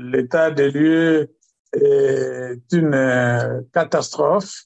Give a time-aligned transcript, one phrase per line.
[0.00, 1.28] L'état des lieux
[1.72, 4.64] est une euh, catastrophe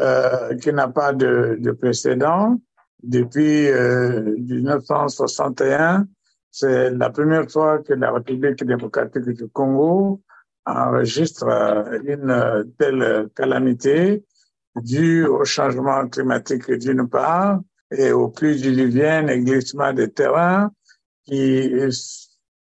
[0.00, 2.58] euh, qui n'a pas de, de, précédent.
[3.02, 6.06] Depuis euh, 1961,
[6.50, 10.20] c'est la première fois que la République démocratique du Congo
[10.66, 14.24] enregistre euh, une telle calamité
[14.76, 17.60] due au changement climatique d'une part
[17.90, 20.72] et au plus diluviennes et glissement des terrains
[21.24, 21.70] qui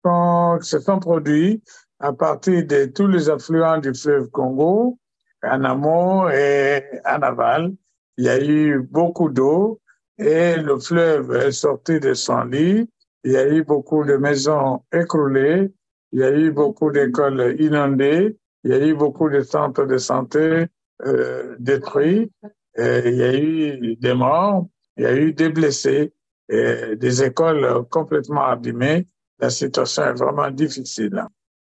[0.03, 1.63] se sont produits
[2.03, 4.99] à partir de tous les affluents du fleuve Congo,
[5.41, 7.71] en amont et en aval.
[8.17, 9.79] Il y a eu beaucoup d'eau
[10.17, 12.89] et le fleuve est sorti de son lit.
[13.23, 15.71] Il y a eu beaucoup de maisons écroulées.
[16.11, 18.37] Il y a eu beaucoup d'écoles inondées.
[18.65, 20.65] Il y a eu beaucoup de centres de santé
[21.05, 22.29] euh, détruits.
[22.77, 24.67] Il y a eu des morts.
[24.97, 26.11] Il y a eu des blessés
[26.49, 29.07] et des écoles complètement abîmées.
[29.39, 31.25] La situation est vraiment difficile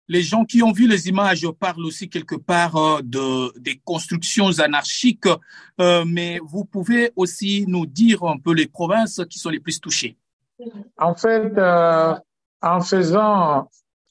[0.08, 4.58] les gens qui ont vu les images parlent aussi quelque part euh, de des constructions
[4.58, 5.28] anarchiques,
[5.80, 9.80] euh, mais vous pouvez aussi nous dire un peu les provinces qui sont les plus
[9.80, 10.16] touchées.
[10.98, 12.14] En fait, euh,
[12.62, 13.68] en faisant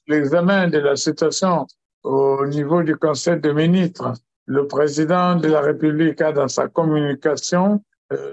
[0.07, 1.65] l'examen de la situation
[2.03, 4.13] au niveau du Conseil des ministres,
[4.45, 7.83] le président de la République a dans sa communication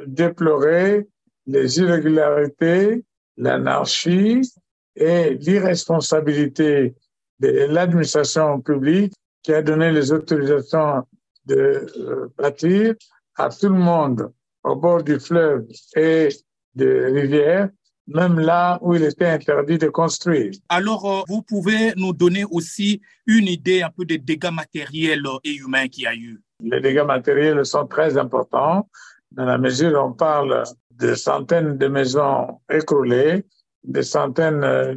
[0.07, 1.09] déploré
[1.47, 3.03] les irrégularités,
[3.39, 4.43] l'anarchie
[4.95, 6.95] et l'irresponsabilité
[7.43, 9.13] de l'administration publique
[9.43, 11.03] qui a donné les autorisations
[11.47, 12.95] de euh, bâtir
[13.37, 16.29] à tout le monde au bord du fleuve et
[16.77, 17.69] des rivières,
[18.07, 20.53] même là où il était interdit de construire.
[20.69, 25.55] Alors, euh, vous pouvez nous donner aussi une idée un peu des dégâts matériels et
[25.55, 26.41] humains qu'il y a eu.
[26.61, 28.89] Les dégâts matériels sont très importants
[29.33, 33.45] dans la mesure où on parle de centaines de maisons écroulées,
[33.83, 34.95] de centaines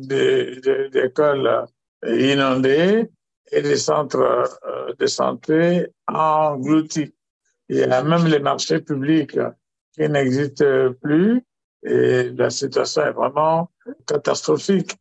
[0.92, 1.66] d'écoles
[2.08, 3.10] inondés
[3.52, 7.14] et les centres euh, de santé engloutis.
[7.70, 9.40] Il y a même les marchés publics
[9.94, 11.44] qui n'existent plus
[11.84, 13.72] et la situation est vraiment
[14.08, 14.94] catastrophique.